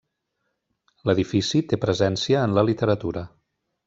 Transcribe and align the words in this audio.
L'edifici 1.09 1.61
té 1.73 1.79
presència 1.83 2.41
en 2.47 2.57
la 2.61 2.65
literatura. 2.71 3.25